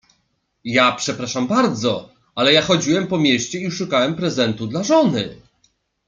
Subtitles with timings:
[0.63, 5.41] Ja, przepraszam bardzo, ale ja chodziłem po mieście i szukałem prezentu dla żony.